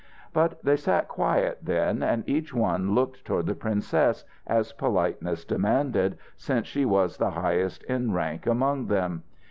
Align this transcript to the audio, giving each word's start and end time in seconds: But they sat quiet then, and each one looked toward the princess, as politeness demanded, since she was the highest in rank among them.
But 0.33 0.63
they 0.65 0.77
sat 0.77 1.07
quiet 1.07 1.59
then, 1.61 2.01
and 2.01 2.23
each 2.27 2.55
one 2.55 2.95
looked 2.95 3.23
toward 3.23 3.45
the 3.45 3.53
princess, 3.53 4.25
as 4.47 4.73
politeness 4.73 5.45
demanded, 5.45 6.17
since 6.35 6.65
she 6.65 6.85
was 6.85 7.17
the 7.17 7.29
highest 7.29 7.83
in 7.83 8.11
rank 8.11 8.47
among 8.47 8.87
them. 8.87 9.21